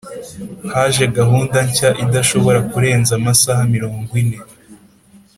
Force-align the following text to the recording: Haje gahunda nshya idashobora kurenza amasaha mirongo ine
Haje 0.73 1.05
gahunda 1.17 1.57
nshya 1.67 1.89
idashobora 2.03 2.59
kurenza 2.71 3.11
amasaha 3.19 3.61
mirongo 3.75 4.11
ine 4.21 4.39